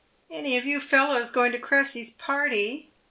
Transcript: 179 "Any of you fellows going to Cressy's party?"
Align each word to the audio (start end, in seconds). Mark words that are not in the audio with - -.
179 0.29 0.49
"Any 0.49 0.57
of 0.57 0.65
you 0.65 0.79
fellows 0.79 1.29
going 1.29 1.51
to 1.51 1.59
Cressy's 1.59 2.09
party?" 2.13 2.91